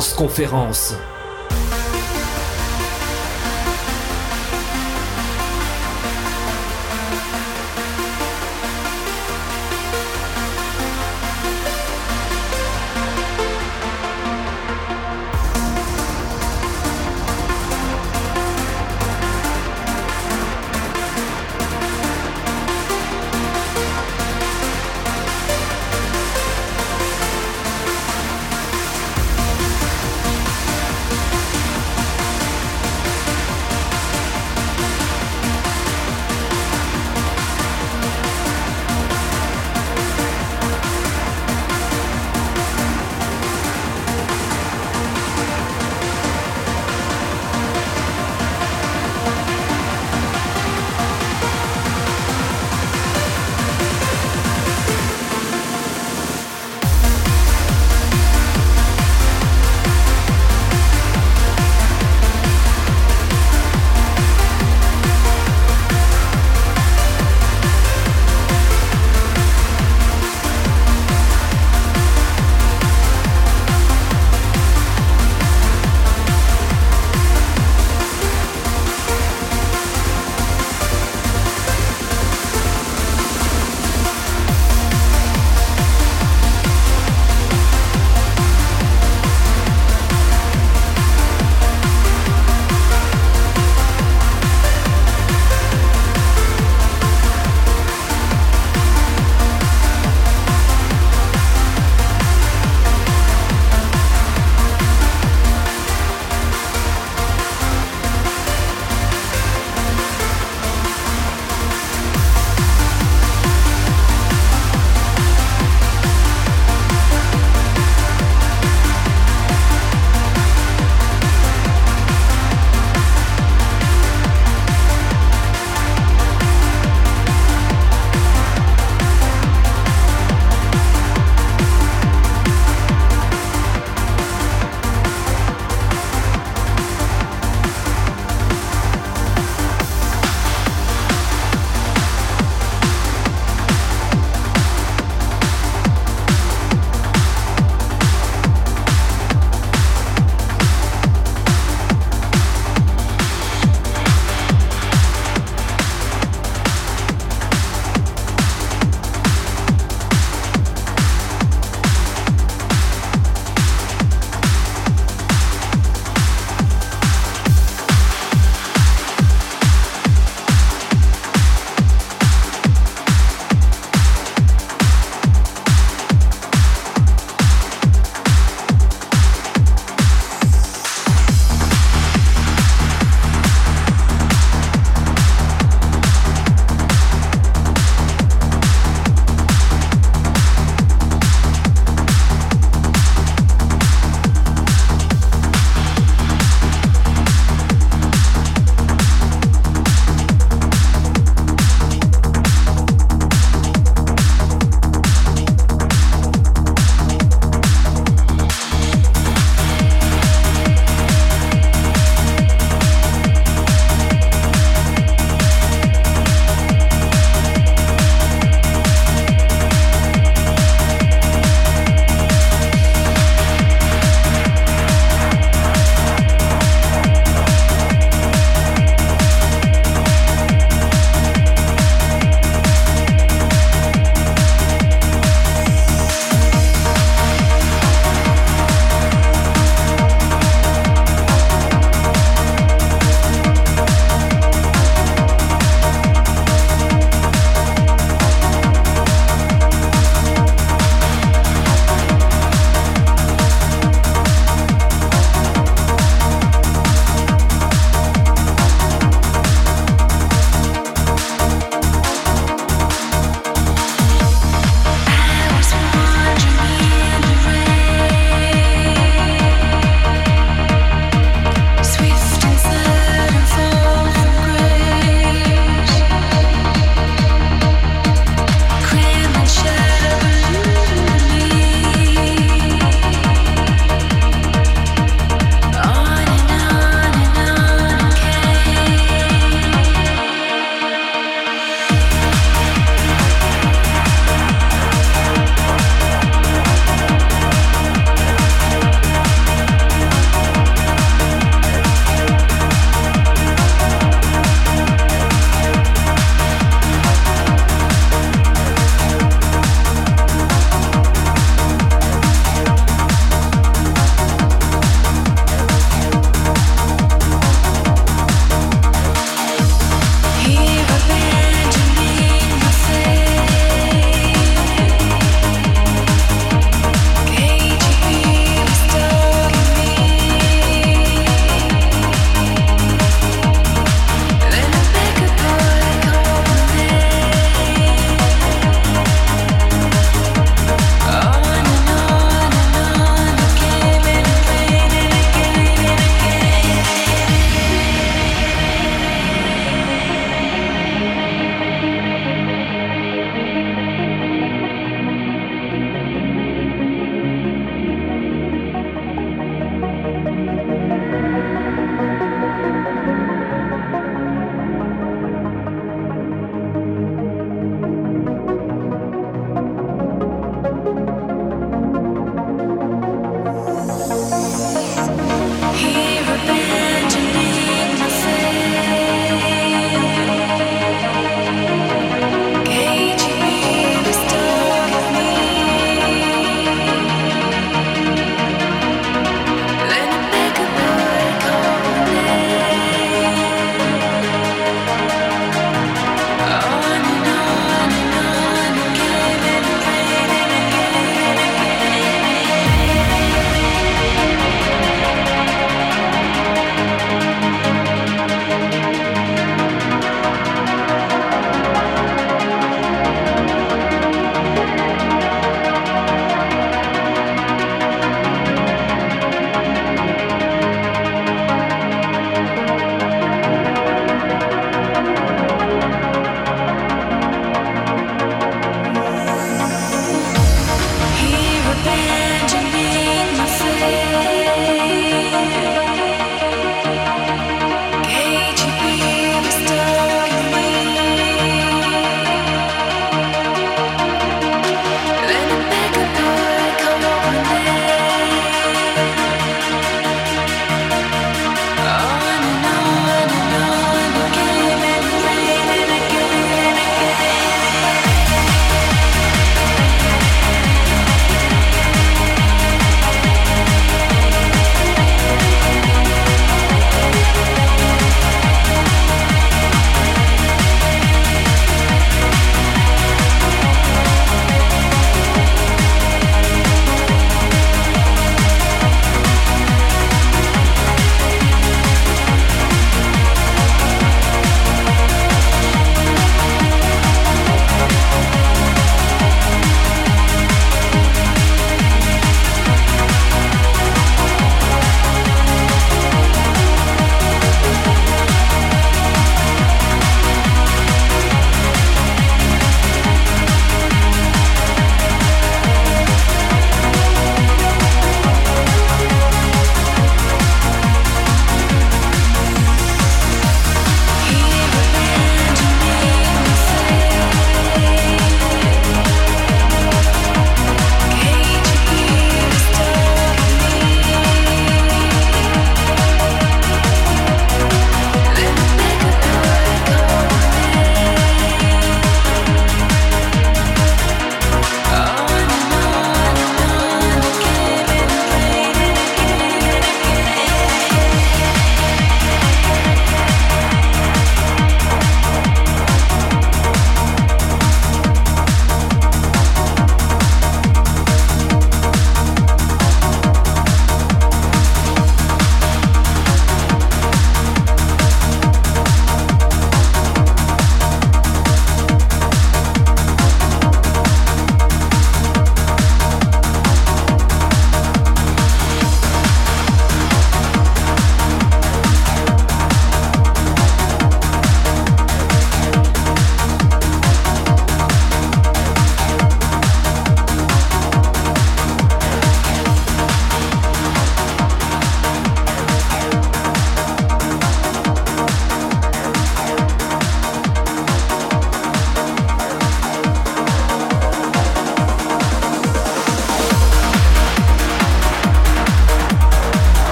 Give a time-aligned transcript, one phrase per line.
[0.00, 0.94] Transconférence.